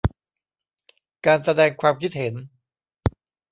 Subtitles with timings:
[1.25, 2.33] การแสดงความคิดเห็น